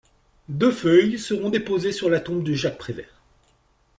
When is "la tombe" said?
2.09-2.41